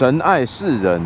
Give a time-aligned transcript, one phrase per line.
[0.00, 0.98] 神爱世人。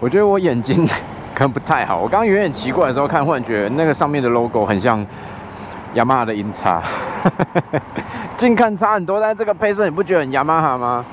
[0.00, 0.84] 我觉得我眼睛
[1.32, 2.00] 可能不太好。
[2.00, 5.06] 我刚刚有点奇怪的时候看，忽然觉那个上面的 logo 很像
[5.94, 6.82] 雅马哈的音叉，
[8.36, 11.04] 近看差很多，但这个配色你不觉得很雅马哈吗？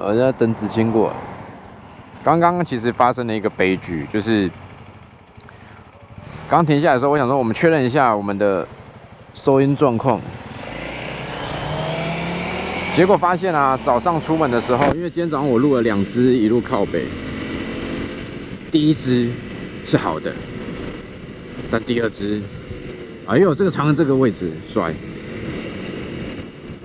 [0.00, 1.12] 我在等子清过。
[2.24, 4.50] 刚刚其实发生了一个悲剧，就是
[6.48, 8.66] 刚停下来的时候，我想说我们确认一下我们的
[9.34, 10.18] 收音状况。
[12.96, 17.04] 结果发现啊，早上出门的时候，因为今天早上我录了两支一路靠北，
[18.70, 19.30] 第一支
[19.86, 20.34] 是好的，
[21.70, 22.42] 但第二支，
[23.26, 24.92] 哎呦，这个长的这个位置帅。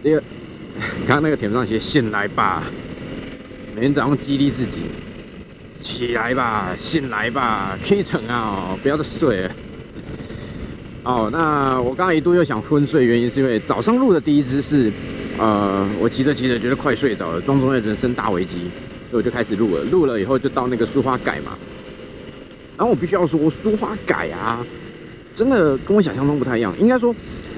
[0.02, 0.24] 第二，
[1.06, 2.64] 刚刚那个铁上写醒来吧，
[3.76, 4.84] 每天早上激励自己，
[5.78, 9.52] 起来吧，醒来吧，K 成啊，不要再睡了。
[11.04, 14.94] 哦，那我刚刚一度又想昏睡，原因是因为早上录的第一支是。
[15.38, 18.60] 呃，我骑着骑着觉得快睡着了，庄中的人生大危机，
[19.10, 19.84] 所以我就开始录了。
[19.84, 21.58] 录了以后就到那个苏花改嘛，
[22.78, 24.66] 然后我必须要说，苏花改啊，
[25.34, 26.74] 真的跟我想象中不太一样。
[26.80, 27.14] 应该说，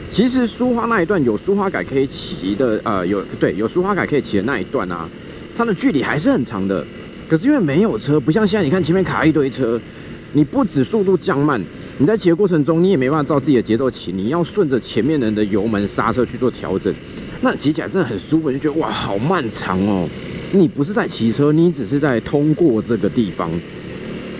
[0.09, 5.07] 其实苏花那一段有苏花改可以骑的，呃，有对有苏花改可以骑的那一段啊，
[5.55, 6.83] 它的距离还是很长的。
[7.29, 9.79] 可是因为没有车，不像现在，你看前面卡一堆车，
[10.33, 11.61] 你不止速度降慢，
[11.99, 16.91] 你在骑的过程中你也没办法照自己的节奏骑，你要顺着前面人的油门刹车去做调整。
[17.41, 20.09] 那骑起来真的很舒服，就觉得哇，好漫长哦！
[20.51, 23.51] 你不是在骑车，你只是在通过这个地方，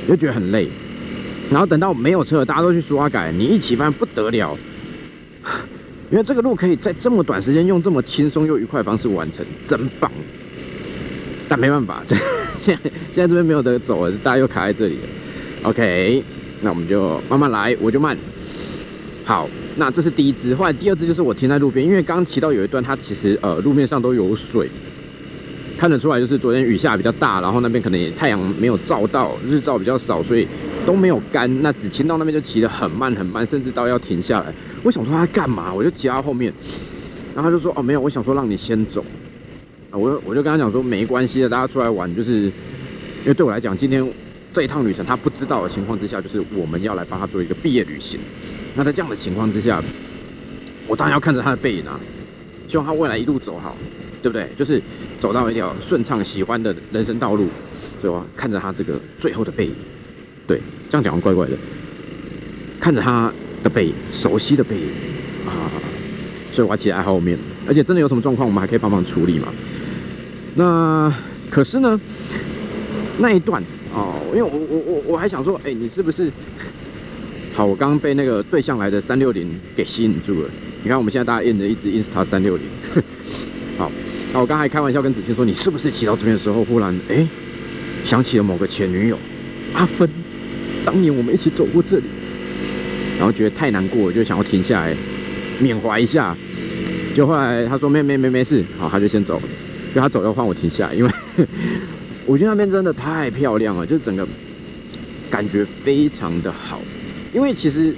[0.08, 0.67] 就觉得很累。
[1.52, 4.58] 然后等到没有车，大家都去刷改，你一起翻不得了，
[6.09, 10.11] 因为这个路可以在这么短时间用这么轻松又愉快的方式完成，真棒。
[11.48, 12.02] 但没办法，
[12.59, 15.08] 现在现在这边没有得走了，大家又卡在这里了。
[15.64, 16.23] OK，
[16.61, 18.17] 那我们就慢慢来，我就慢。
[19.23, 19.48] 好。
[19.80, 24.67] 那这是第一支，后来第二支就是我停在路边，因为刚骑到有一段，它其实呃路面上都有水，
[25.78, 30.48] 看得出来就是昨天雨下比较大，然后那边可能也太阳没有照到，日照比较少，所以
[30.83, 31.48] 都没有干。
[31.61, 34.52] 那只骑到那边就骑得很慢很慢，甚至到要停下来。
[34.82, 36.52] 我想说他干嘛，我就骑到后面，
[37.36, 39.05] 然后他就说哦没有，我想说让你先走。
[39.92, 44.04] 啊，我我就跟他讲说没关系的，大家出来玩，就是因为对我来讲，今天
[44.52, 48.20] 这一趟旅程他不知道的情况之下，就是我们要来帮他做一个毕业旅行。
[48.77, 49.83] 那在这样的情况之下，
[50.88, 51.99] 我当然要看着他的背影啊，
[52.67, 53.76] 希望他未来一路走好，
[54.21, 54.48] 对不对？
[54.55, 54.80] 就是
[55.20, 57.48] 走到一条顺畅、喜欢的人生道路，
[57.99, 58.23] 对吧？
[58.36, 59.73] 看着他这个最后的背影，
[60.45, 61.54] 对，这样讲怪怪的。
[62.80, 63.33] 看着他
[63.64, 64.87] 的背影，熟悉的背影
[65.48, 65.73] 啊，
[66.52, 67.36] 所以我要骑在后面，
[67.67, 69.48] 而且真的有什么状况，我们还可以帮忙处理嘛。
[70.54, 71.11] 那
[71.49, 71.99] 可是呢，
[73.17, 73.60] 那一段
[73.92, 76.32] 哦，因为我我我我还想说，哎，你是不是？
[77.58, 80.50] 好，我刚刚被那个对向来的三六零给吸引住了。
[80.84, 82.64] 你看，我们现在大家印的一只 Insta 三六零。
[83.80, 83.92] 好，
[84.32, 87.28] 那我刚才开玩笑跟子清说，你是不是骑到这边的时候，忽然哎
[88.04, 89.17] 想起了某个前女友
[89.73, 90.08] 阿芬？
[90.86, 92.04] 当年我们一起走过这里，
[93.17, 94.96] 然后觉得太难过，就想要停下来
[95.60, 96.38] 缅怀一下。
[97.16, 99.44] 就后来他说没没没没事，好，他就先走了。
[99.96, 101.12] 就他走要换我停下来，因为
[102.28, 104.28] 我觉得那边真的太漂亮了，就整个
[105.28, 106.80] 感觉非常的好。
[107.33, 107.93] 因为其实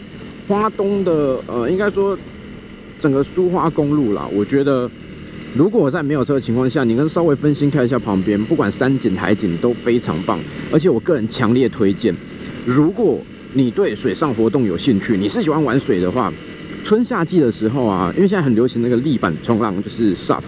[0.47, 2.17] 花东的呃，应该说
[2.99, 4.89] 整个苏花公路啦，我觉得
[5.55, 10.39] 如果在没有车的情况下，你跟稍微分心看一下旁边，不管山景海景都非常棒。
[10.71, 12.13] 而且我个人强烈推荐，
[12.65, 13.19] 如果
[13.53, 16.33] 你对水上活动有兴趣，你是喜欢玩水的话，
[16.83, 20.41] 春夏季的时候啊，因为现在很流行那个立板冲浪，就是 SUP，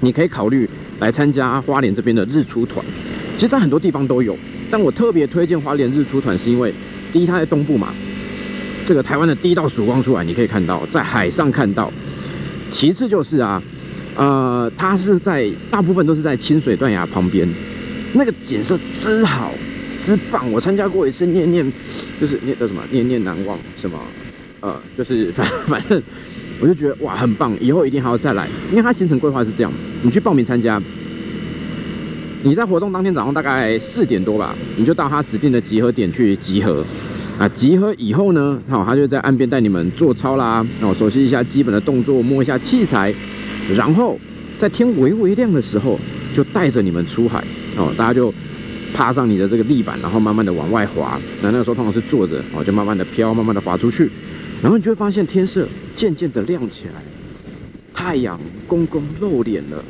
[0.00, 2.84] 你可以考虑来参加花莲这边的日出团。
[3.36, 4.36] 其实，在很多地方都有，
[4.70, 6.74] 但我特别推荐花莲日出团，是因为。
[7.12, 7.92] 第一，它在东部嘛，
[8.84, 11.92] 这个台湾的第一道曙光出来，你可以看到在海上看到。
[12.70, 13.62] 其次就是啊，
[14.14, 17.48] 呃，它是在大部分都是在清水断崖旁边，
[18.12, 19.52] 那个景色之好
[20.00, 20.50] 之棒。
[20.52, 21.72] 我参加过一次，念念
[22.20, 23.98] 就是念叫什么念念难忘什么，
[24.60, 26.00] 呃，就是反反正
[26.60, 28.48] 我就觉得哇很棒，以后一定还要再来。
[28.70, 29.72] 因为它行程规划是这样，
[30.02, 30.80] 你去报名参加。
[32.42, 36.84] 你在活动当天早上大概四点多吧，你就到他指定的集合点去集合。
[37.38, 43.14] 啊，集合以后呢，好，他就在岸边带你们做操啦，哦，熟悉一下基本的动作，摸一下器材，
[43.74, 44.18] 然后
[44.58, 45.98] 在天微微亮的时候，
[46.34, 47.42] 就带着你们出海，
[47.76, 48.32] 哦，大家就
[48.92, 51.18] 趴上你的这个立板，然后慢慢的往外滑。
[51.40, 54.10] 那那个时候通常是坐着，哦，就慢慢的飘，慢慢的滑出去，
[54.62, 57.02] 然后你就会发现天色渐渐的亮起来，
[57.94, 59.82] 太阳公公露脸了。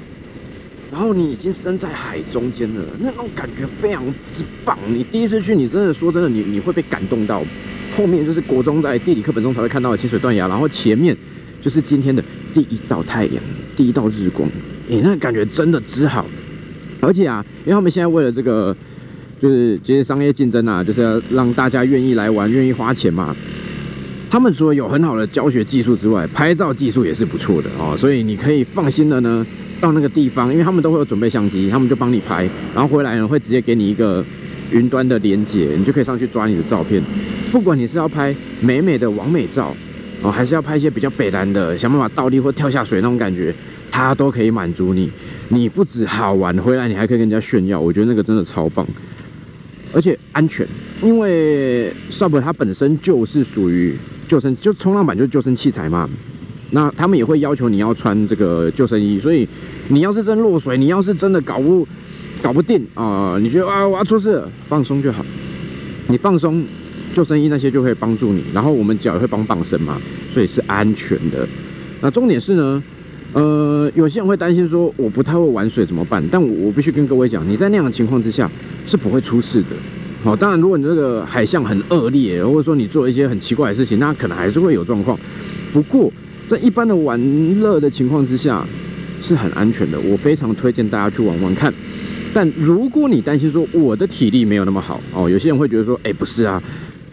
[0.90, 4.04] 然后你已经身在海中间了，那种感觉非常
[4.34, 4.76] 之棒。
[4.88, 7.44] 你第一次去，你真的说真的，你你会被感动到。
[7.96, 11.16] 后面就是国中在地理课本中才会看到的清水断崖，然后前面
[11.60, 12.22] 就是今天的
[12.54, 13.42] 第一道太阳，
[13.76, 14.48] 第一道日光，
[14.88, 16.26] 诶，那感觉真的之好。
[17.00, 18.76] 而且啊，因为他们现在为了这个，
[19.40, 23.34] 就是这些商业竞争啊，就是要让大家愿意来玩，愿意花钱嘛。
[24.30, 29.44] 他们除了有很好的教学技术之外，拍照技术也是不错的哦，所以你可以放心的呢，
[29.80, 34.24] 到那个地方，因为他们都会有准备相机，他们就帮你拍，然后回来呢会直接给你一个
[34.70, 37.02] 云端的连接，你就可以上去抓你的照片。
[37.50, 39.74] 不管你是要拍美美的完美照
[40.22, 43.52] 哦，还是要拍一些比较北蓝的，想办法倒立或跳下水那种感觉，
[43.90, 45.10] 它都可以满足你。
[45.48, 48.86] 你不止好玩，回来你还可以跟人家炫耀，我觉得那个真的超棒。
[49.92, 50.66] 而且安全，
[51.02, 53.96] 因为 Sub 它本身就是属于
[54.26, 56.08] 救生，就冲浪板就是救生器材嘛。
[56.70, 59.48] 那他们也会要求你要穿这个救生衣，所以
[59.88, 61.86] 你要是真落水，你要是真的搞不
[62.40, 65.24] 搞不定啊，你觉得啊我要出事，放松就好。
[66.06, 66.64] 你放松，
[67.12, 70.00] 救生衣那些就会帮助你，然后我们脚也会帮绑绳嘛，
[70.32, 71.48] 所以是安全的。
[72.00, 72.82] 那重点是呢？
[73.32, 76.20] 呃，有些人会担心说我不太会玩水怎么办？
[76.32, 78.50] 但我必须跟各位讲，你在那样的情况之下
[78.84, 79.68] 是不会出事的。
[80.24, 85.18] 好，当然如果你这个海象很恶劣，或者说你做一些很奇怪的事情，那可能还是会有状况。
[85.72, 86.12] 不过
[86.48, 88.66] 在一般的玩乐的情况之下
[89.22, 91.72] 是很安全的，我非常推荐大家去玩玩看。
[92.34, 96.60] 但如果你担心说我的体力没有那么好哦，有些人会觉得说，哎，不是啊，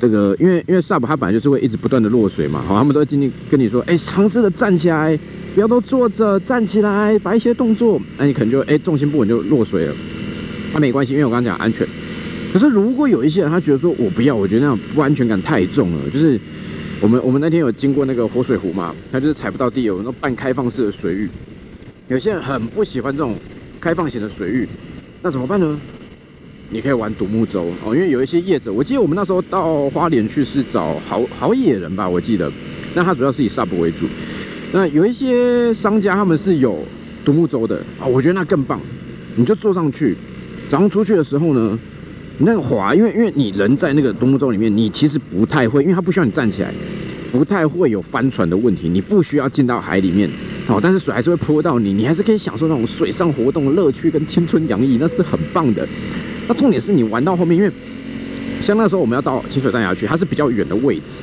[0.02, 5.18] 这个因为因为 SUP 它本来就是会一直不断的落水嘛，好，他们都会经历跟你说，哎，尝试的站起来。
[5.58, 9.96] 不要都坐着，站起来，摆一些动作，那你可能就哎重心不稳就落水了。
[10.72, 11.84] 那没关系，因为我刚刚讲安全。
[12.54, 16.10] 可是如果有一些人他觉得说我不要，我觉得那种不安全感太重了。
[16.12, 16.40] 就是
[17.02, 21.28] 我们我们那天有经过那个活水湖嘛，他就是踩不到地，有那种半开放式的水域。
[22.08, 23.36] 有些人很不喜欢这种
[23.82, 24.70] 开放型的水域，
[25.24, 25.82] 那怎么办呢？
[26.70, 32.52] 你可以玩独木舟哦，因为有一些业者，我记得我们那时候到花莲去是找好好野人吧，我记得，
[32.94, 34.06] 那他主要是以 SUP 为主。
[34.72, 36.80] 那有一些商家他们是有
[37.24, 38.80] 独木舟的啊，我觉得那更棒。
[39.36, 40.16] 你就坐上去，
[40.68, 41.78] 早上出去的时候呢，
[42.40, 46.74] 那个滑，因为因为你人在那个独木舟里面，你其实不太会，因为它不需要你站起来，
[47.32, 48.90] 不太会有翻船的问题。
[48.90, 50.28] 你不需要进到海里面，
[50.66, 55.88] 好，但是水还是会泼到你，你还是可以享受那种水上活动的乐趣跟青春洋溢，那是很棒的。
[56.48, 57.72] 那重点是你玩到后面，因为
[58.60, 61.22] 像那时候我们要到清水断崖去，它是比较远的位置。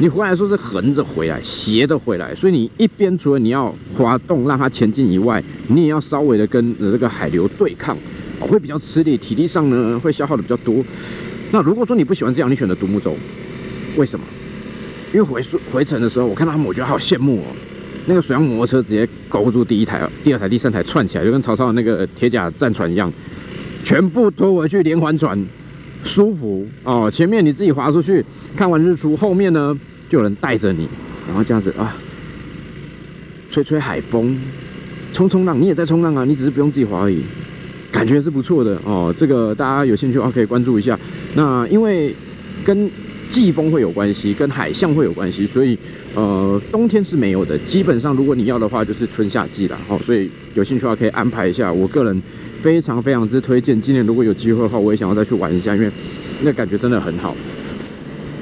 [0.00, 7.98] 你回来说是横着回来，斜的回来，所以你一边除了你要滑动让它前进以外，你也要稍微的跟这个海流对抗，
[8.38, 10.84] 会比较吃力，体力上呢会消耗的比较多。
[11.50, 13.16] 那如果说你不喜欢这样，你选择独木舟，
[13.96, 14.24] 为什么？
[15.12, 15.42] 因为回
[15.72, 17.46] 回程的时候，我看到他们，我觉得好羡慕哦。
[18.06, 23.12] 那个水上摩托车直接勾住第一台、第二台、第三台串起来，就跟曹操的那个铁甲战船一样，
[23.82, 25.44] 全部拖回去连环船。
[26.02, 28.24] 舒服哦，前面你自己滑出去
[28.56, 29.78] 看完日出，后面呢
[30.08, 30.88] 就有人带着你，
[31.26, 31.96] 然后这样子啊，
[33.50, 34.38] 吹吹海风，
[35.12, 37.22] 冲冲浪，你也在冲浪啊，你只是不用自己滑而已，
[37.90, 39.12] 感觉是不错的哦。
[39.16, 40.98] 这个大家有兴趣的话可以关注一下。
[41.34, 42.14] 那因为
[42.64, 42.90] 跟
[43.30, 45.78] 季风会有关系，跟海象会有关系，所以
[46.14, 47.58] 呃冬天是没有的。
[47.58, 49.98] 基本上如果你要的话，就是春夏季了哦。
[50.02, 51.72] 所以有兴趣的话可以安排一下。
[51.72, 52.22] 我个人。
[52.60, 55.88] 非常非常之推荐，今年如果有机会的话，我也想要再去玩一下，因为
[56.40, 57.32] 那感觉真的很好。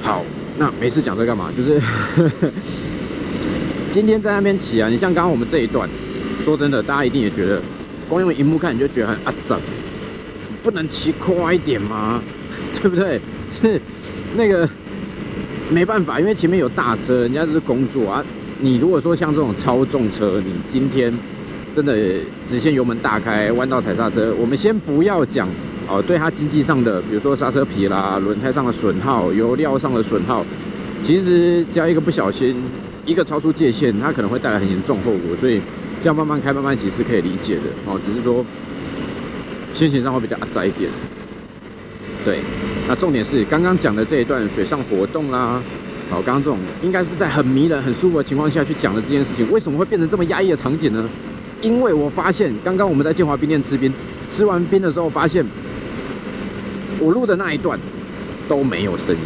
[0.01, 0.25] 好，
[0.57, 1.53] 那没事讲这干嘛？
[1.55, 1.79] 就是
[3.93, 5.87] 今天在那边骑啊，你像刚刚我们这一段，
[6.43, 7.61] 说真的，大家一定也觉得，
[8.09, 9.59] 光用荧幕看你就觉得很啊整，
[10.63, 12.19] 不能骑快一点吗？
[12.81, 13.21] 对不对？
[13.51, 13.79] 是
[14.35, 14.67] 那个
[15.69, 18.23] 没办法，因为前面有大车，人家是工作啊。
[18.59, 21.13] 你如果说像这种超重车，你今天。
[21.75, 21.95] 真的
[22.47, 24.33] 直线油门大开，弯道踩刹车。
[24.39, 25.47] 我们先不要讲
[25.87, 30.43] 哦，对它经济上的，比如说刹车皮啦、轮胎上的损耗、油料上的损耗，
[31.03, 32.55] 其实只要一个不小心，
[33.05, 35.37] 一个超出界限，它可能会带来很严重后果。
[35.39, 35.61] 所以
[36.01, 37.99] 这样慢慢开、慢慢骑是可以理解的哦。
[38.03, 38.43] 只是说
[39.75, 40.89] 心情上会比较窄一点。
[42.25, 42.39] 对，
[42.87, 45.61] 那重点是刚刚讲的这一段水上活动啦，
[46.09, 51.07] 好，刚刚这种应该是在很迷人、很舒服的情况下去讲的这件事情，为什么会变成这么压抑的场景呢？
[51.61, 53.91] 因为我发现，刚刚我们在建华冰店吃冰，
[54.29, 55.45] 吃完冰的时候发现，
[56.99, 57.77] 我录的那一段
[58.47, 59.21] 都没有声音，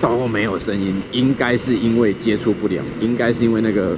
[0.00, 3.94] 都没有声音，应该是因为接触不良，应该是因为那个，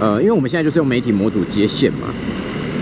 [0.00, 2.08] 呃，因为我们现在就是用媒体模组接线嘛，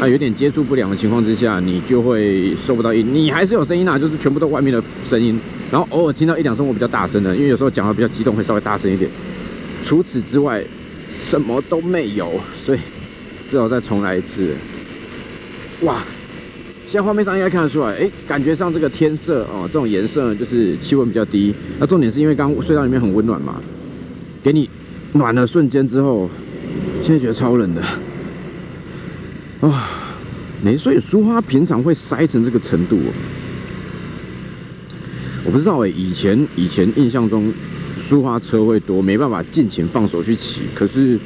[0.03, 5.39] 啊，有点接触不良的情况之下，你就会收不到音，你还是有声音啊，就是全部都外面的声音，
[5.71, 9.11] 然后偶尔听到一两声我比较大声的，因为有时候讲话比较激动，会稍微大声一点，
[9.83, 10.63] 除此之外。
[11.15, 12.79] 什么都没有，所以
[13.47, 14.49] 只好再重来一次。
[15.83, 16.03] 哇！
[16.87, 21.55] 现在画面上应该看得出来，哎，感觉上这个天色哦，这种颜色就是气温比较低。
[21.79, 23.61] 那重点是因为刚隧道里面很温暖嘛，
[24.43, 24.69] 给你
[25.13, 26.29] 暖了瞬间之后，
[27.03, 27.83] 现在觉得超冷的
[29.63, 30.09] 啊！
[30.65, 32.97] 没所以苏花平常会塞成这个程度，
[35.45, 35.89] 我不知道哎。
[35.89, 37.53] 以前以前印象中
[37.99, 40.63] 苏花车会多，没办法尽情放手去骑。
[40.73, 41.19] 可是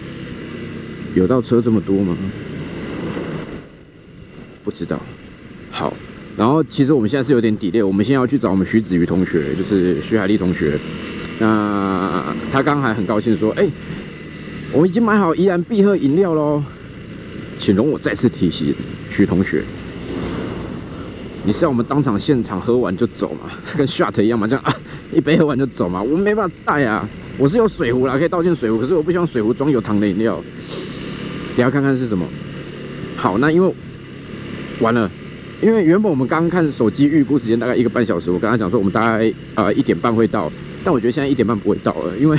[1.15, 2.17] 有到车这么多吗？
[4.65, 4.99] 不知道。
[5.71, 5.93] 好，
[6.35, 10.79] 然后其实我们现在是有点底裂，我们现在要去找我们徐子瑜同学，就是徐海丽同学。
[11.39, 13.69] 那他刚还很高兴说：“哎，
[14.73, 16.65] 我已经买好宜兰必喝饮料喽，
[17.59, 18.75] 请容我再次提醒。”
[19.09, 19.63] 徐同学，
[21.45, 23.51] 你是要我们当场现场喝完就走吗？
[23.77, 24.47] 跟 shot 一样吗？
[24.47, 24.75] 这样啊，
[25.13, 26.03] 一杯喝完就走吗？
[26.03, 27.09] 我们没办法带啊，
[27.39, 30.43] 我是有水壶啦，可以倒进水壶，可是我不希望水壶装有糖的饮料。
[31.57, 32.27] 等下看看是什么。
[33.17, 33.75] 好，那因为
[34.81, 35.11] 完了，
[35.63, 40.53] 因为原本我们刚刚看手机预估时间大概一个半小时，我跟他讲说我们大概呃一点半会到，
[40.85, 42.37] 但我觉得现在一点半不会到了，因为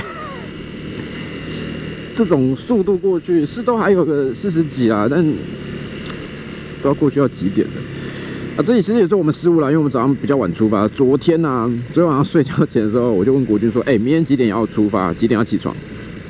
[2.18, 5.24] 这种速度过去是都还有个四十几啊，但。
[6.80, 7.74] 不知道过去要几点了
[8.56, 8.64] 啊！
[8.64, 10.88] 这里其实也是我们失误了，因为我们早上比较晚出发。
[10.90, 15.12] 昨天呢，昨天晚上睡觉前的时候，我就问国军说：“哎，明天几点要出发？
[15.12, 15.76] 几点要起床？”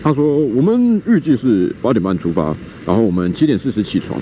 [0.01, 4.17] 他说：“我们预计是八点半出发，然后我们七点四十起床。”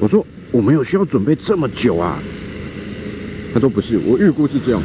[0.00, 2.18] 我说：“我们有需要准备这么久啊？”
[3.52, 4.82] 他说：“不是，我预估是这样，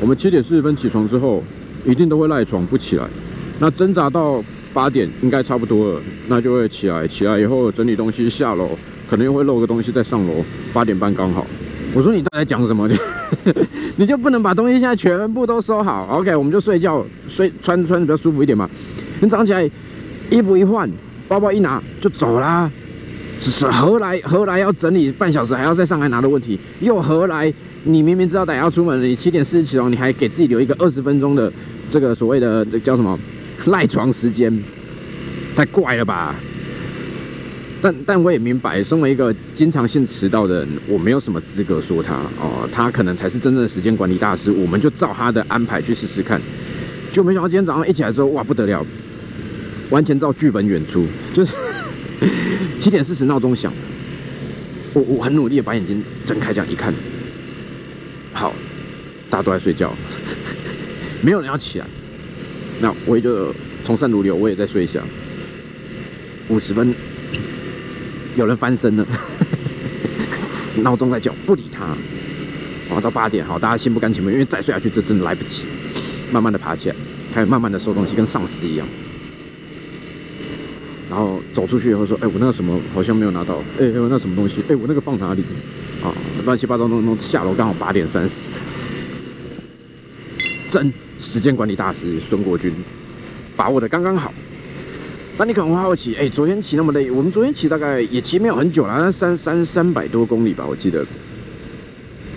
[0.00, 1.42] 我们七点四十分起床之后，
[1.86, 3.08] 一定都会赖床不起来。
[3.60, 4.42] 那挣扎到
[4.76, 7.08] 八点应该差不多了，那就会起来。
[7.08, 8.68] 起来以后整理东西下楼。”
[9.08, 11.46] 可能又会漏个东西再上楼，八点半刚好。
[11.94, 12.88] 我说你到底讲什么？
[13.94, 18.68] 你就不能把东西现在全部都收好？OK，我们就睡觉，睡穿穿比较舒服一点嘛。
[19.20, 19.70] 你早上起来
[20.28, 20.90] 衣服一换，
[21.28, 22.68] 包包一拿就走啦。
[23.38, 26.58] 只是何来何来要整理半小时还要再上来拿的问题？
[26.80, 27.54] 又何来
[27.84, 31.52] 你明明知道等下要出门，你七点四十起床，你还给自己留一个二十分钟的
[31.88, 33.16] 这个所谓的这叫什么
[33.66, 34.52] 赖床时间？
[35.54, 36.34] 太怪了吧！
[37.80, 44.50] 但但我也明白，身为一个经常性迟到的人，我没有什么资格说他哦，他可能才是真正的时间管理大师。
[44.50, 46.40] 我们就照他的安排去试试看。
[47.12, 48.84] 就没想到今天早上一起来之后，哇，不得了，
[49.90, 51.06] 完全照剧本演出。
[51.32, 51.54] 就是
[52.80, 53.72] 七点四十闹钟响，
[54.92, 56.92] 我我很努力的把眼睛睁开，这样一看，
[58.32, 58.52] 好，
[59.30, 59.94] 大家都在睡觉，
[61.22, 61.86] 没有人要起来。
[62.80, 63.54] 那我也就
[63.84, 65.00] 从善如流，我也在睡一下。
[66.48, 66.94] 五十分。
[68.36, 69.06] 有人翻身了，
[70.82, 71.86] 闹钟在叫，不理他。
[72.86, 75.64] 然后到八点，好，大家心不甘情不愿，因为再睡下去这真的来不及。
[76.30, 76.96] 慢慢的爬起来，
[77.32, 78.86] 开始慢慢的收东西，跟丧尸一样。
[81.08, 83.62] 然后走出去以后说：“哎，我那个什么好像没有拿到。
[83.80, 84.62] 哎，我那什么东西？
[84.68, 85.42] 哎，我那个放哪里？
[86.04, 86.12] 啊，
[86.44, 88.42] 乱七八糟弄弄，下楼刚好八点三十。
[90.76, 92.70] 真时间管理大师孙国军，
[93.56, 94.30] 把握的刚刚好。”
[95.38, 101.00] 那你可能会好奇，哎，昨天骑那么累，我们昨天骑大概也骑没有很久了，那三三三百多公里吧，我记得。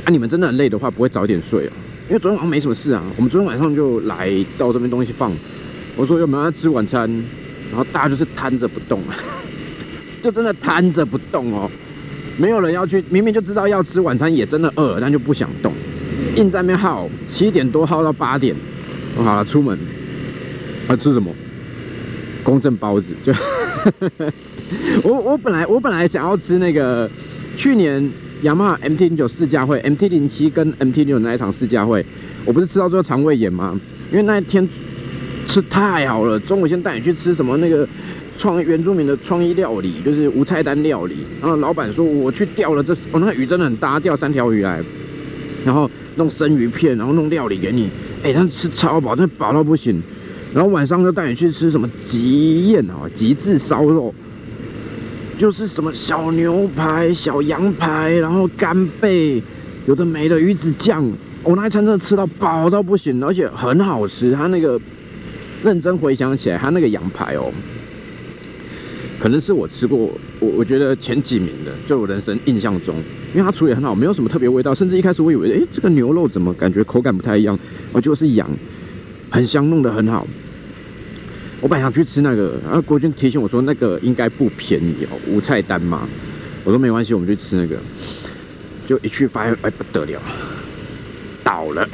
[0.05, 1.73] 啊，你们真的很累的话，不会早点睡啊？
[2.07, 5.33] 因为昨天晚上没什么事啊，我们昨天晚上就来到这边东西放，
[5.97, 7.09] 我说有没有要吃晚餐，
[7.69, 9.01] 然后大家就是瘫着不动，
[10.21, 11.69] 就真的瘫着不动哦，
[12.37, 15.73] 没有人要去，明明就知道要吃晚餐，也真的饿，但就不想动，
[16.35, 18.55] 硬在那边耗，七点多耗到八点，
[19.17, 19.77] 我好了，出门，
[20.89, 21.33] 要吃什么？
[22.43, 23.33] 公正包子，就
[25.03, 27.07] 我我本来我本来想要吃那个
[27.55, 28.09] 去年
[28.41, 32.03] 雅马哈 MT 零九试驾会，MT 零七跟 MT 零九那一场试驾会，
[32.45, 33.79] 我不是吃到最后肠胃炎吗？
[34.09, 34.67] 因为那一天
[35.45, 37.87] 吃太好了，中午先带你去吃什么那个
[38.37, 41.17] 创原住民的创意料理，就是无菜单料理。
[41.41, 44.81] 然后老板说我去钓了这，哦那鱼真的很大，钓三条鱼来，
[45.65, 47.89] 然后弄生鱼片，然后弄料理给你，
[48.21, 50.03] 哎，他吃超饱，真的饱到不行。
[50.53, 54.13] 然后晚上就带你去吃什么极宴啊，极致烧肉，
[55.37, 59.41] 就是什么小牛排、小羊排，然后干贝，
[59.87, 61.09] 有的没的鱼子酱，
[61.43, 64.33] 我那一餐真的吃到饱到不行，而且很好吃。
[64.33, 64.79] 他那个
[65.63, 67.51] 认真回想起来，他那个羊排哦，
[69.19, 69.97] 可能是我吃过
[70.39, 72.95] 我我觉得前几名的，就我人生印象中，
[73.33, 77.59] 因为它处理很好，没有什么特别味道，甚至一开始我以为，哎，这个牛肉怎么感觉口感不太一样？
[77.91, 78.49] 哦，就是羊。
[79.29, 80.25] 很香，弄得很好。
[81.61, 86.07] 我本想去吃那个，然后国军提醒我说那个应该不便宜哦，无菜单嘛。
[86.63, 87.75] 我说没关系，我们去吃那个。
[88.85, 90.19] 就一去发现，哎不得了，
[91.43, 91.87] 倒了，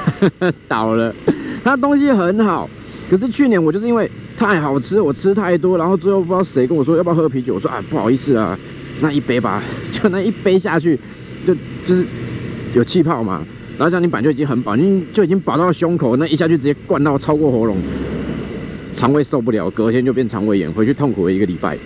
[0.66, 1.14] 倒了。
[1.62, 2.70] 它东西很好，
[3.10, 8.56] 可是去年我就是因为太好吃，我吃太多，然后最后不知道谁跟我说要不要喝啤酒，我说啊不好意思啊，
[9.00, 10.96] 那一杯吧， 就那一杯下去，
[11.44, 11.52] 就
[11.84, 12.06] 就是
[12.72, 13.44] 有气泡嘛。
[13.76, 17.78] 然后像你板就已经很饱，你就已经饱到胸口，那一下就直接灌到超过喉咙，
[18.94, 21.76] 肠胃受不了，隔天就变肠胃炎，回去痛苦了一个礼拜。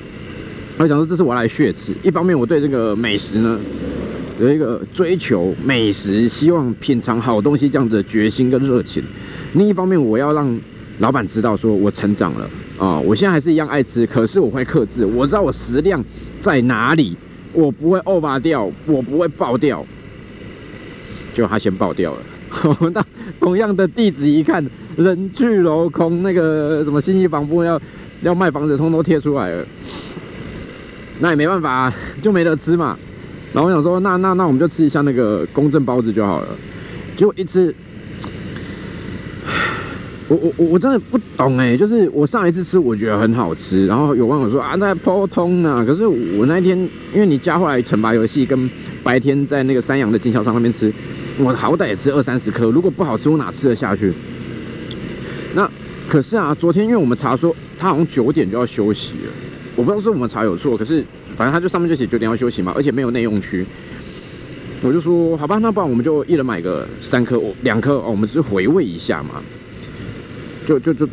[0.76, 1.94] 我想说，这是我来血吃。
[2.02, 3.58] 一方面，我对这个美食呢
[4.40, 9.02] 有一个追求美食，希望品尝好东西这样的决心跟热情；
[9.54, 10.60] 另一方面，我要让
[10.98, 12.48] 老板知道说我成长了
[12.78, 12.98] 啊！
[13.00, 16.02] 我现在还是一样爱吃，可是我会克制，我知道我食量
[16.40, 17.16] 在哪里，
[17.52, 19.84] 我不会 over 掉，我不会爆掉。
[21.32, 22.20] 就他先爆掉了。
[22.94, 23.04] 那
[23.40, 24.64] 同样的地址一看，
[24.96, 27.80] 人去楼空，那个什么信息房部要
[28.22, 29.66] 要卖房子，通通贴出来了。
[31.18, 32.96] 那也没办法， 就没得吃嘛。
[33.52, 36.48] 然后我想说，那那那我们就吃一下那个公正包子就好了。
[37.16, 37.74] 结果一吃，
[40.26, 46.78] 我我我我真的不懂哎，就是我上一次吃我觉得很好吃，然后有网友说啊那普通啊，可是我那天
[47.12, 48.70] 因为你加回来惩罚游戏跟
[49.02, 50.90] 白天在那个三阳的经销商那边吃，
[51.38, 54.12] 我好歹也吃二三十颗，如果不好吃我哪吃得下去？
[55.54, 55.70] 那
[56.08, 59.32] 可是啊，昨天因为我们查说他好像九点就要休息了。
[59.76, 61.04] 我不知道是我们查有错，可是
[61.36, 63.66] 反正他就上面就写九点要休息嘛，而且没有内用区。
[64.80, 69.42] 我就说好吧，那不然我们就一人买个三颗，两颗哦，我们只是回味一下嘛。
[70.66, 71.08] 就就就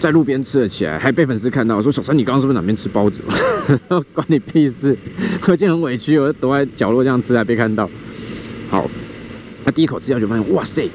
[0.00, 3.20] 在路边吃了起来，还被粉丝看到说小三你刚刚是不是哪边吃包子？
[4.12, 4.96] 关你屁事！
[5.46, 7.88] 我今天很委屈，我躲在角落这样吃还被看到。
[8.68, 8.90] 好，
[9.64, 10.90] 他第一口吃下去发现哇塞，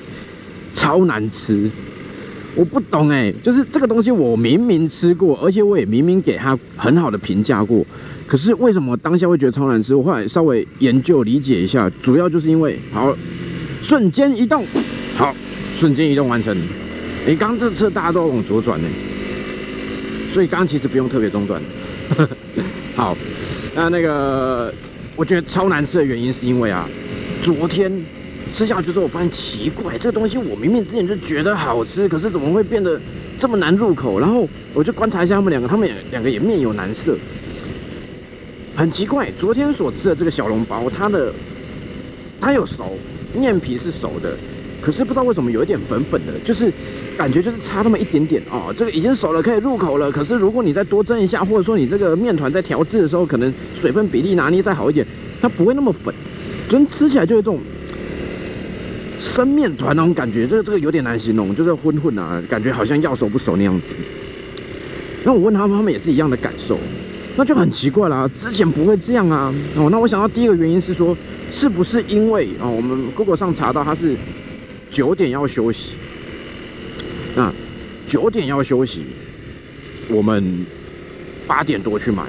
[0.73, 1.69] 超难吃。
[2.55, 7.85] 我不懂哎，就是这个东西我明明吃过，而且我也明明给他很好的评价过，
[8.27, 9.95] 可是为什么当下会觉得超难吃？
[9.95, 13.15] 我后来稍微研究理解一下，主要就是因为好
[13.81, 14.65] 瞬间移动，
[15.15, 15.33] 好
[15.75, 16.55] 瞬间移动完成。
[17.27, 18.87] 哎，刚这车大家都往左转呢，
[20.31, 21.61] 所以刚刚其实不用特别中断。
[22.95, 23.15] 好，
[23.75, 24.73] 那那个
[25.15, 26.87] 我觉得超难吃的原因是因为啊，
[27.41, 28.03] 昨天。
[28.51, 32.99] 吃下去之后，我发现奇怪，这个东西我明明之前就觉得好吃，可是怎么会变得
[33.37, 34.19] 这么难入口？
[34.19, 37.15] 然后我就观察一下他们两个，他们两个也面有难色，
[38.75, 39.29] 很奇怪。
[39.37, 41.31] 昨天所吃的这个小笼包，它的
[42.41, 42.97] 它有熟，
[43.35, 44.35] 面皮是熟的，
[44.81, 46.71] 可是不知道为什么有一点粉粉的，就是
[47.17, 48.73] 感觉就是差那么一点点哦。
[48.75, 50.11] 这个已经熟了，可以入口了。
[50.11, 55.05] 可是如果你再多蒸一下，或者说你这个面团在调制的时候，可能水分比例拿捏再好一点，
[55.41, 56.13] 它不会那么粉。
[56.69, 57.59] 真吃起来就有这种。
[59.19, 63.87] 生面团那种感觉，这个这个有点难形容，就是混混啊，感觉好像要熟不熟那样子。
[65.25, 66.79] 那我问他们，他们也是一样的感受，
[67.35, 69.53] 那就很奇怪啦，之前不会这样啊。
[69.75, 71.13] 哦，那我想到第一个原因是说，
[71.51, 74.15] 是不是因为啊，我们 Google 上查到它是
[74.89, 75.95] 九点要休息，
[77.35, 77.53] 那
[78.07, 79.05] 九点要休息，
[80.07, 80.65] 我们
[81.47, 82.23] 八点多去买。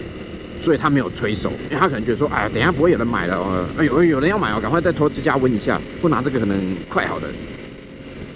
[0.63, 7.29] 所以他没有催收，因为他可能觉得说，哎，等下不会有人买了哦，哎有有人要买哦，赶快再拖指加温一下，不拿这个可能快好的，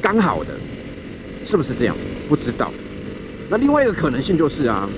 [0.00, 0.54] 刚好的，
[1.44, 1.94] 是不是这样？
[2.26, 2.72] 不知道。
[3.50, 4.88] 那另外一个可能性就是啊，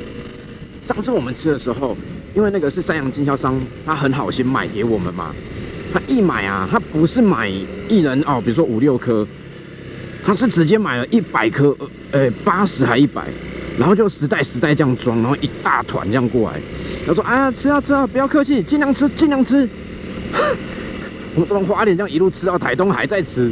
[0.80, 1.96] 上次我们吃的时候，
[2.32, 5.34] 因为那个是三洋经销商，他很好心买给我们嘛，
[5.96, 7.48] 他一买啊，他不是买
[7.88, 9.26] 一人哦，比如说五六颗，
[10.22, 11.74] 他是直接买了一百颗，
[12.10, 13.26] 呃，八十还一百，
[13.78, 16.60] 然后就十袋十袋这样装，然后一大团这样过来。
[17.06, 19.66] 他说：“哎呀，吃啊吃啊，不要客气，尽量吃，尽量吃。
[21.34, 23.50] 我们从花莲这样一路吃到台东，还在吃。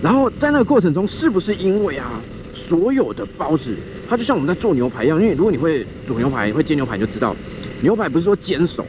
[0.00, 2.20] 然后在那个过程中，是不是因为啊，
[2.54, 3.74] 所有的包子，
[4.08, 5.20] 它就像我们在做牛排一样？
[5.20, 7.34] 因为如果你会煮牛排，会煎牛排，你就知道，
[7.80, 8.86] 牛排不是说煎熟，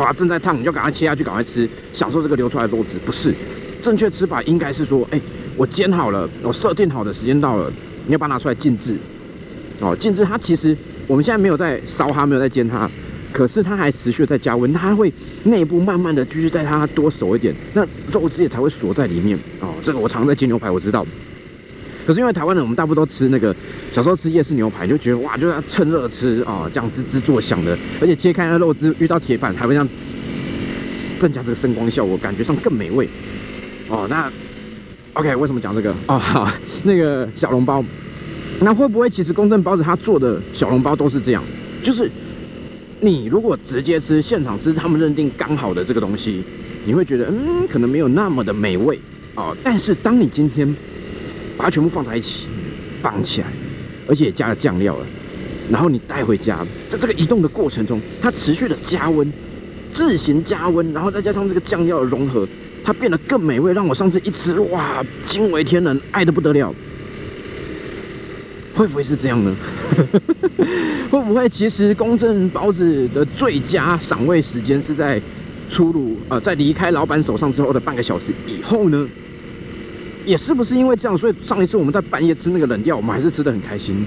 [0.00, 2.98] 啊正在烫，你就赶快切下去，赶快吃，享受这个流出来的肉质。
[3.04, 3.34] 不是，
[3.82, 5.20] 正确吃法应该是说，哎，
[5.56, 7.72] 我煎好了，我设定好的时间到了，
[8.06, 8.96] 你要把它拿出来静置。
[9.80, 10.76] 哦，静置它其实。”
[11.06, 12.90] 我们现在没有在烧它，没有在煎它，
[13.30, 19.74] 可是它还持续在加温，它会内部慢慢的继续在它多熟一点，那肉汁也才会锁在里面哦。
[19.84, 21.06] 这个我常在煎牛排，我知道。
[22.06, 23.54] 可是因为台湾人，我们大部分都吃那个
[23.92, 30.64] 小时候吃夜市牛排，就觉得哇，就是要趁热吃啊，这样滋滋作响的，而且切开那肉汁遇到铁板还会这样滋，
[31.18, 33.08] 增加这个声光效果，感觉上更美味
[33.88, 34.06] 哦。
[34.08, 34.30] 那
[35.14, 35.94] OK，为什么讲这个？
[36.06, 36.50] 哦，好，
[36.82, 37.84] 那个小笼包。
[38.60, 41.42] 那会不会其实公正包子他做的小笼包都是这样？
[41.82, 42.10] 就是
[43.00, 46.42] 你如果直接吃现场吃，他们认定刚好的这个东西，
[46.84, 48.98] 你会觉得嗯，可能没有那么的美味
[49.34, 49.56] 哦。
[49.64, 50.72] 但是当你今天
[51.56, 52.48] 把它全部放在一起
[53.02, 53.46] 绑起来，
[54.06, 55.06] 而且加了酱料了，
[55.70, 59.32] 然后你带回家，在这个移动的过程中，它持续的加温，
[59.90, 62.46] 自行加温，然后再加上这个酱料的融合，
[62.82, 63.72] 它变得更美味。
[63.72, 66.74] 让我上次一吃，哇，惊为天人，爱的不得了。
[68.74, 69.54] 会不会是这样呢？
[71.08, 75.20] 会不会其实公正包子的最佳赏味时间是在
[75.68, 79.08] 出炉呃，在离开老板手上之后的半个小时以后呢？
[80.24, 84.06] 也是不是因为这样，所以上一次我们在半夜吃那个冷掉，我们还是吃的很开心？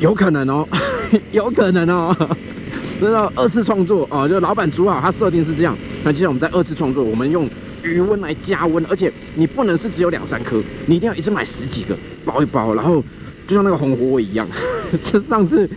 [0.00, 0.66] 有可能哦，
[1.32, 2.16] 有可能哦。
[3.02, 5.76] 那二次创作啊，就老板煮好，他设定是这样。
[6.04, 7.48] 那接下来我们在二次创作，我们用
[7.82, 13.02] 余温来加温，而且你不能是只有两三颗，你一定要一次买十几个，包一包，然后
[13.46, 14.46] 就像那个红火尾一样。
[15.02, 15.68] 就上次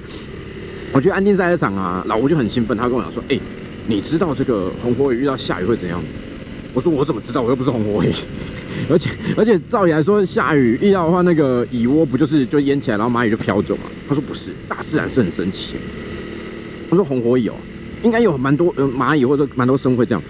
[0.91, 3.39] 我去安定赛车场啊，老吴就很兴奋，他跟我讲说：“哎，
[3.88, 6.01] 你知道这个红火尾遇到下雨会怎样？”
[6.73, 7.41] 我说：“我怎么知道？
[7.41, 8.12] 我又不是红火尾。
[8.89, 15.75] 而且而且照理来说，下雨遇到的话，那个蚁窝不就是就淹起来，然后蚂蚁就飘走嘛？”他说：“不是，大自然是很神奇。”
[16.89, 17.55] 我说红火蚁哦，
[18.03, 20.21] 应该有蛮多呃蚂蚁或者蛮多生会这样，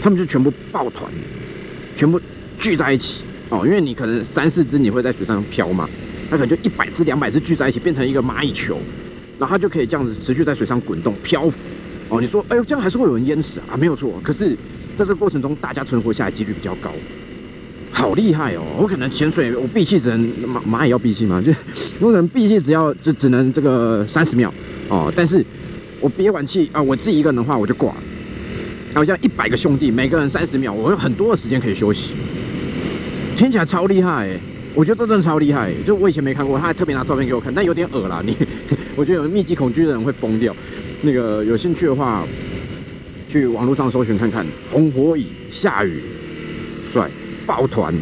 [0.00, 1.10] 他们就全部抱团，
[1.94, 2.20] 全部
[2.58, 5.88] 聚在一起哦，因为你可能三四只你会在水上漂嘛，
[6.30, 8.78] 它可能就一百只两百只聚在一起变成一个蚂蚁球，
[9.38, 11.58] 然后它就可以这样子持续在水上滚动漂浮
[12.08, 12.20] 哦。
[12.20, 13.76] 你说哎呦这样还是会有人淹死啊？
[13.76, 14.50] 没有错，可是
[14.96, 16.90] 在这个过程中大家存活下来几率比较高，
[17.94, 18.62] 好厉害哦！
[18.76, 21.40] 我可能潜水我闭气只能蚂蚂蚁要闭气嘛？
[21.40, 21.50] 就
[22.00, 24.52] 我可能闭气只要就只能这个三十秒
[24.88, 25.42] 哦，但是。
[26.00, 28.02] 我憋完气啊，我自己一个人的话我就挂了。
[28.92, 32.12] 好像一百个兄弟，每个人三十秒，我有很多的时间可以休息。
[33.38, 34.38] 听起来超厉害哎，
[34.74, 35.72] 我觉得这真的超厉害。
[35.86, 38.20] 就我以前没看过，他还特别拿照片给我看，但有点恶啦。
[38.22, 38.36] 你，
[38.96, 40.54] 我觉得有密集恐惧的人会疯掉。
[41.00, 42.26] 那个有兴趣的话，
[43.26, 44.44] 去网络上搜寻看看。
[44.70, 46.02] 红火蚁下雨
[46.84, 47.10] 帅
[47.46, 47.94] 抱团，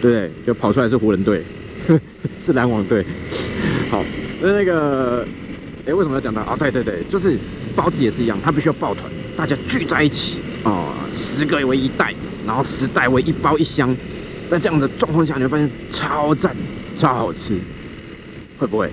[0.00, 0.30] 对不对？
[0.46, 1.42] 就跑出来是湖人队，
[2.40, 3.04] 是篮网队。
[3.90, 4.04] 好，
[4.40, 5.26] 那那个。
[5.86, 6.54] 哎，为什么要讲到啊？
[6.58, 7.38] 对对对，就是
[7.74, 12.12] 包子也是一样，它必须要抱团，大家聚在一起啊，十个为一袋，
[12.46, 13.96] 然后十袋为一包一箱，
[14.50, 16.54] 在这样的状况下，你会发现超赞、
[16.94, 17.56] 超好吃，
[18.58, 18.90] 会不会？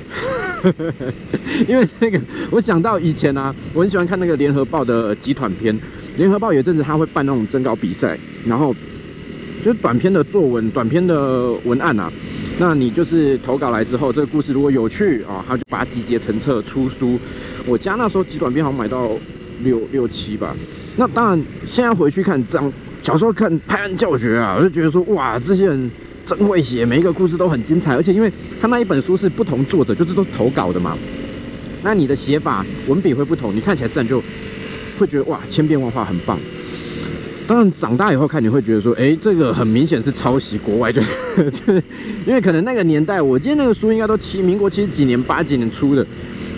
[1.67, 2.17] 因为那个，
[2.49, 5.77] 我想到以前啊，我很喜欢看那个联合报的集团片，
[6.15, 8.73] 联合报有阵子他会办那种征稿比赛，然后
[9.65, 12.13] 就是短篇的作文、短篇的文案啊。
[12.59, 17.19] 那你就是投稿来之后，这个故事如果有趣啊，他就把它集结成册出书。
[17.65, 19.09] 我家那时候集短篇好像买到
[19.63, 20.55] 六六七吧。
[20.97, 25.89] 那当然，现在回去看，这样小时候看《拍案教学》啊，我就觉得说，哇，这些人
[26.23, 27.95] 真会写，每一个故事都很精彩。
[27.95, 30.95] 而且因为他那一本书是不同作者，就是都投稿的嘛，
[31.81, 34.21] 那你的写法、文笔会不同，你看起来自然就
[34.99, 36.39] 会觉得哇，千变万化，很棒。
[37.47, 40.99] 当然，长大以后看你会觉得说，哎，这个很明显是抄袭国外， 就
[41.51, 41.73] 就
[42.25, 46.03] 因为可能那个年代，我记得那个书应该都七民国七十几年、八几年出的，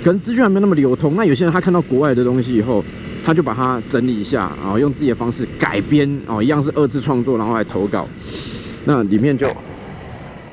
[0.01, 1.15] 可能资讯还没那么流通。
[1.17, 2.81] 那有些人他看到国外的东西以后，
[3.25, 8.07] 他就把它整理一下，然后用自己的方式改编，哦，一样是二次创作，然后来投稿。
[8.85, 9.45] 那里面就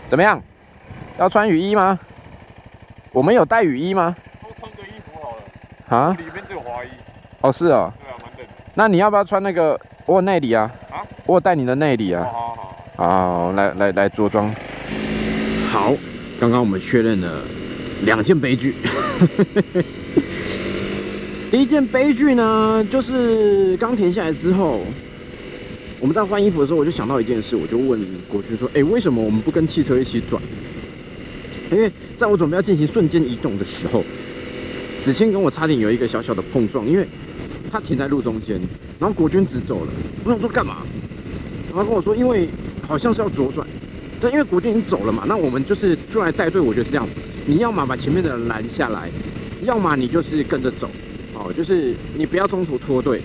[0.09, 0.43] 怎么样？
[1.17, 1.97] 要穿雨衣吗？
[3.13, 4.17] 我们有带雨衣吗？
[4.43, 5.97] 都穿个衣服好了。
[5.97, 6.17] 啊？
[6.19, 6.89] 里面只有滑衣。
[7.41, 7.93] 哦，是哦。
[8.01, 8.49] 对啊，蛮冷。
[8.75, 9.81] 那你要不要穿那个？
[10.07, 14.55] 我有内里啊，啊，我有带你的内里啊，好好好，好，来来来着装，
[15.71, 15.95] 好，
[16.39, 17.43] 刚刚我们确认了
[18.03, 18.75] 两件悲剧，
[21.51, 24.83] 第一件悲剧呢，就是刚停下来之后，
[26.01, 30.43] 我们在换衣服的时候，我就想到一件事，我就问国军说，哎，为什么我们不跟汽车一起转？
[31.73, 34.05] 因为在我准备要进行瞬间移动的时候，
[35.03, 37.09] 子清跟我差点有一个小小的碰撞，因为。
[37.75, 38.57] 他停在路中间，
[39.01, 39.91] 然后国军直走了。
[40.23, 40.77] 我想说干嘛？
[41.75, 42.49] 他跟我说，因为
[42.87, 43.67] 好像是要左转。
[44.21, 46.61] 但，因为国军已经走了嘛，那我们就是出来带队。
[46.61, 47.05] 我觉得是这样，
[47.47, 49.11] 你要么把前面的人拦下来，
[49.65, 50.89] 要么你就是跟着走。
[51.35, 53.21] 哦，就是你不要中途脱队。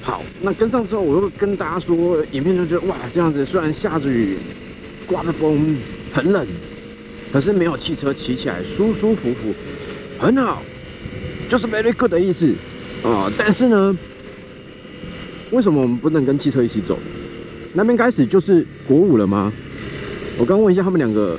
[0.00, 4.38] 好，那跟上之后，我又跟大家说，影片就觉得哇，这样子虽然下着雨，
[5.08, 5.76] 刮着风，
[6.12, 6.46] 很冷，
[7.32, 9.52] 可是没有汽车骑起来舒舒服服，
[10.20, 10.62] 很好，
[11.48, 12.54] 就是 very good 的意思。
[13.02, 13.96] 啊，但是呢，
[15.50, 16.98] 为什么我们不能跟汽车一起走？
[17.72, 19.52] 那边开始就是国五了吗？
[20.38, 21.38] 我刚问一下他们两个，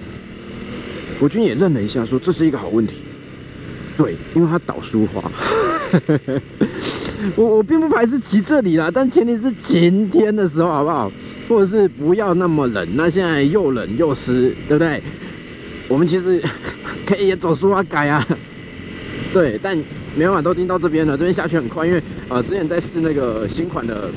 [1.20, 2.96] 国军也愣了一下，说这是一个好问题。
[3.98, 5.32] 对，因为他导书花。
[7.36, 11.12] 我我并不排斥骑这里啦，但前提是晴天的时候，好不好？
[11.50, 12.88] 或者是不要那么冷。
[12.93, 15.02] 那现在又冷又湿，对不对？
[15.88, 16.41] 我们其实
[17.06, 18.26] 可以也走书花改啊。
[19.34, 19.78] 对，但。
[20.17, 21.15] 没办法，都听到这边了。
[21.15, 24.10] 这边下去很快，因为呃，之前在试那个新款的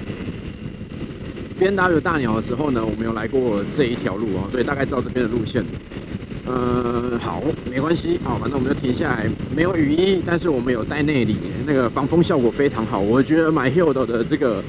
[1.58, 5.62] B N W 大鸟的时候呢，我们有来过这一条路啊，所以大概知道这边的路线。
[6.46, 9.26] 嗯，好，没关系啊，反正我们就停下来。
[9.54, 11.36] 没有雨衣，但是我们有带内里，
[11.66, 12.98] 那个防风效果非常好。
[12.98, 14.64] 我觉得买 Hildo 的这个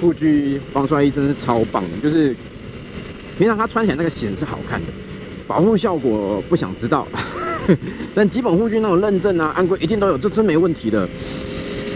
[0.00, 2.36] 护具防摔衣真是超棒，就是
[3.38, 4.88] 平常它穿起来那个显是好看的，
[5.46, 7.06] 保护效果不想知道。
[8.14, 11.08] 但基本护具那种认证啊、安规一定都有，这真没问题的。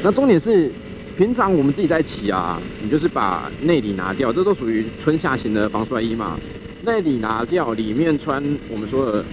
[0.03, 0.71] 那重点是
[1.17, 6.39] 平常我们自己在骑啊，你就是把内里拿掉，这都属于春夏型的防摔衣嘛。
[6.85, 9.25] 内里拿掉，里面穿我们说的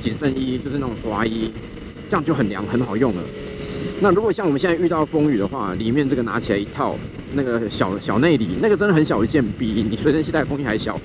[0.00, 1.50] 紧身衣，就是那种滑衣，
[2.08, 3.22] 这样就很凉，很好用了。
[4.00, 6.96] 那如果像我们现在遇到风雨的话，里面这个拿起来一套，
[7.34, 10.98] 那个小小内里，那个真的很小一件，比你随身携带风衣还小。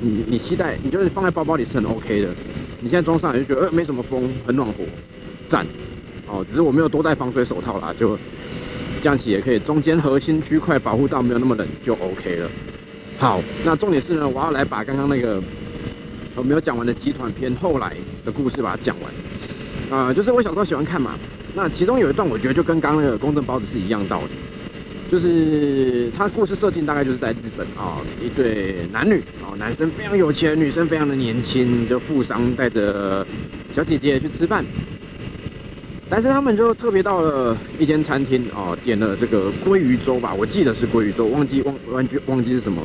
[0.00, 2.28] 你你携带，你就是放在包包里是很 OK 的。
[2.80, 4.84] 你现在装上来就觉得，呃，没什么风，很暖和，
[5.48, 5.66] 赞。
[6.26, 8.16] 哦，只是我没有多戴防水手套啦，就
[9.00, 9.58] 这样骑也可以。
[9.58, 12.50] 中间核心区块保护到没有那么冷，就 OK 了。
[13.18, 15.42] 好，那重点是呢，我要来把刚刚那个
[16.34, 19.98] 我没有讲完的集团篇后来的故事把它讲完。
[19.98, 21.18] 啊，就是我小时候喜欢看嘛，
[21.54, 24.28] 那其中有一段我觉得就跟刚刚那个公正包子是一样道理。
[25.10, 33.26] 就是他故事设定大概就是在日本啊，一对男女啊，男生非常有钱，女生非常的年轻，就富商带着
[33.72, 34.62] 小姐姐去吃饭，
[36.10, 42.82] 但是他们就特别到了一间餐厅啊，点了这个鲑鱼粥吧，我记得是鲑鱼粥，忘记忘忘记忘记是什么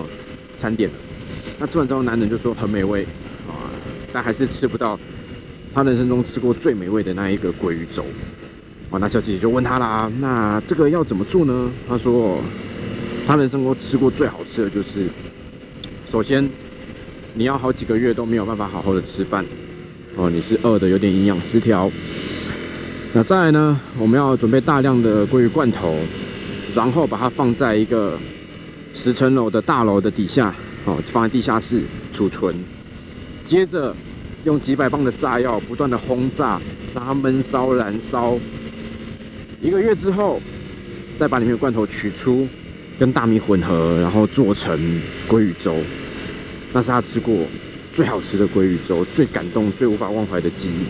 [0.57, 0.95] 餐点了。
[1.59, 3.03] 那吃完之后，男人就说很美味
[3.49, 3.67] 啊，
[4.13, 4.97] 但还是吃不到
[5.73, 8.05] 他人生中吃过最美味的那一个鲑鱼粥。
[8.99, 11.71] 那小姐姐就问他啦，那这个要怎么做呢？
[11.89, 12.39] 他说，
[13.25, 15.07] 他人生中吃过最好吃的就是，
[16.11, 16.47] 首先
[17.33, 19.43] 你要好几个月都没有办法好好的吃饭，
[20.15, 21.91] 哦，你是饿的有点营养失调。
[23.13, 25.95] 那再来呢，我们要准备大量的鲑鱼罐头，
[26.75, 28.17] 然后把它放在一个
[28.93, 30.53] 十层楼的大楼的底下，
[30.85, 31.81] 哦，放在地下室
[32.13, 32.55] 储存。
[33.43, 33.95] 接着
[34.45, 36.61] 用几百磅的炸药不断的轰炸，
[36.93, 38.37] 让它闷烧燃烧。
[39.63, 40.41] 一个月之后，
[41.17, 42.45] 再把里面的罐头取出，
[42.99, 44.77] 跟大米混合，然后做成
[45.29, 45.77] 鲑鱼粥。
[46.73, 47.33] 那是他吃过
[47.93, 50.83] 最好吃的鲑鱼粥，最感动、最无法忘怀的记忆。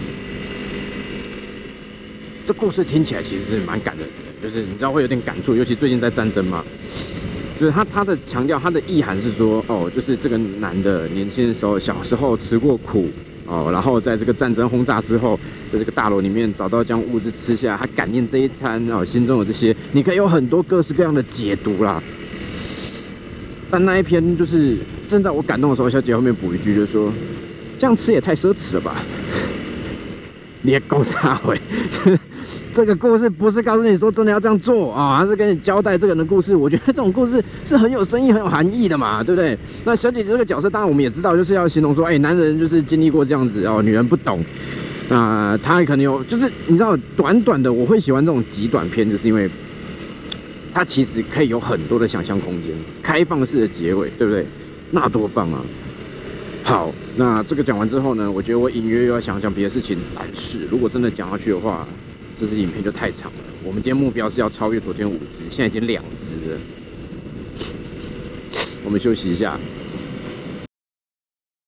[2.43, 6.65] 这故事听起来其实是蛮感人的，就是你知道会有点感触，尤其最近在战争嘛。
[7.59, 13.07] 就是他他的强调，他的意涵是说，哦，就是这个男的年轻的时候，小时候吃过苦。
[13.45, 15.39] 哦，然后在这个战争轰炸之后，
[15.71, 22.01] 在这个大楼里面找到将物资吃下，他感念这一餐，哦，心中有这些，你可以有很多各式各样的解读啦。
[23.69, 24.77] 但那一篇就是
[25.07, 27.11] 正在我感动的时候，小姐后面补一句，就是说，
[27.77, 28.97] 这样吃也太奢侈了吧？
[30.61, 31.59] 你也够撒回。
[32.73, 36.55] 这个故事不是告诉你说真的要这样做啊，而是跟你交代这个人的故事。
[36.55, 39.57] 我觉得这种故事是很有深意、很有含义的嘛，对不对？
[39.85, 44.43] 那小姐姐这个角色，当然我们也知道，就是要形容说，哎，男人就是经历过这样子哦，女人不懂。
[45.09, 49.47] 那他可能有，就是你知道，短短的我会喜欢这种极短片，就是因为
[50.73, 54.45] 它其实可以有很多的想象空间，开放式的结尾，对不对？
[54.89, 55.61] 那多棒啊！
[56.63, 59.97] 好，那这个讲完之后呢，我觉得我隐约又要想讲别的事情。
[60.15, 61.85] 但是如果真的讲下去的话，
[62.43, 63.39] 这支影片就太长了。
[63.63, 66.59] 我们今天目标是要超越昨天五只，现在已经两只了。
[68.83, 69.57] 我们休息一下。